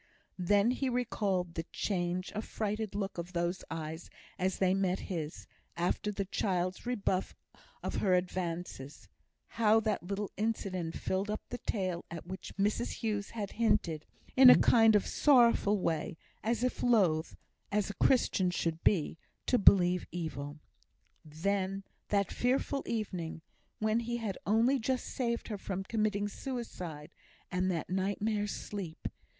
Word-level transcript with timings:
Then 0.39 0.71
he 0.71 0.89
recalled 0.89 1.53
the 1.53 1.67
changed, 1.71 2.31
affrighted 2.33 2.95
look 2.95 3.19
of 3.19 3.33
those 3.33 3.63
eyes 3.69 4.09
as 4.39 4.57
they 4.57 4.73
met 4.73 5.01
his, 5.01 5.45
after 5.77 6.11
the 6.11 6.25
child's 6.25 6.87
rebuff 6.87 7.35
of 7.83 7.97
her 7.97 8.15
advances; 8.15 9.07
how 9.45 9.79
that 9.81 10.01
little 10.01 10.31
incident 10.37 10.97
filled 10.97 11.29
up 11.29 11.41
the 11.49 11.59
tale 11.59 12.03
at 12.09 12.25
which 12.25 12.55
Mrs 12.55 12.93
Hughes 13.03 13.29
had 13.29 13.51
hinted, 13.51 14.07
in 14.35 14.49
a 14.49 14.57
kind 14.57 14.95
of 14.95 15.05
sorrowful 15.05 15.77
way, 15.77 16.17
as 16.43 16.63
if 16.63 16.81
loath 16.81 17.35
(as 17.71 17.91
a 17.91 17.93
Christian 17.93 18.49
should 18.49 18.83
be) 18.83 19.19
to 19.45 19.59
believe 19.59 20.07
evil. 20.11 20.57
Then 21.23 21.83
that 22.07 22.31
fearful 22.33 22.81
evening, 22.87 23.43
when 23.77 23.99
he 23.99 24.17
had 24.17 24.39
only 24.47 24.79
just 24.79 25.05
saved 25.05 25.49
her 25.49 25.59
from 25.59 25.83
committing 25.83 26.27
suicide, 26.27 27.11
and 27.51 27.69
that 27.69 27.91
nightmare 27.91 28.47
sleep! 28.47 29.07